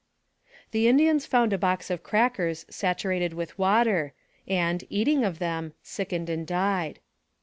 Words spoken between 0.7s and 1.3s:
The Indians